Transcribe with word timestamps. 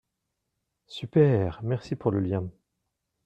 Super, 0.87 1.59
merci 1.61 1.95
pour 1.95 2.09
le 2.09 2.21
lien. 2.21 2.49